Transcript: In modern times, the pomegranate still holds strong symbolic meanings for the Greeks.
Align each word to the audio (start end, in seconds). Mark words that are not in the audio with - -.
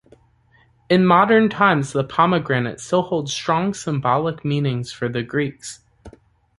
In 0.89 1.05
modern 1.05 1.47
times, 1.47 1.93
the 1.93 2.03
pomegranate 2.03 2.79
still 2.79 3.03
holds 3.03 3.31
strong 3.31 3.75
symbolic 3.75 4.43
meanings 4.43 4.91
for 4.91 5.07
the 5.07 5.21
Greeks. 5.21 5.81